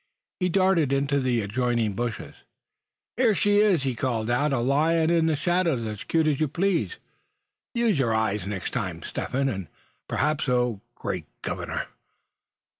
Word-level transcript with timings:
He 0.39 0.49
darted 0.49 0.91
into 0.91 1.19
the 1.19 1.41
adjoining 1.41 1.93
bushes. 1.93 2.33
"Here 3.17 3.35
she 3.35 3.59
is!" 3.59 3.83
he 3.83 3.93
called 3.93 4.31
out, 4.31 4.45
"and 4.51 4.67
alyin' 4.67 5.11
in 5.11 5.27
the 5.27 5.35
shadows, 5.35 5.85
as 5.85 6.03
cute 6.03 6.25
as 6.25 6.39
you 6.39 6.47
please. 6.47 6.97
Use 7.75 7.99
your 7.99 8.11
eyes 8.15 8.47
next 8.47 8.71
time, 8.71 9.03
Step 9.03 9.33
Hen, 9.33 9.47
and 9.47 9.67
p'raps 10.09 10.49
oh! 10.49 10.81
great 10.95 11.25
governor!" 11.43 11.85